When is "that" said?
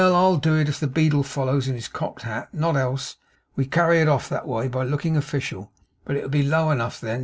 4.29-4.47